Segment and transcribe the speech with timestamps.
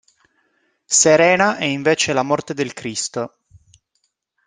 [1.01, 3.37] Serena è invece la morte del Cristo.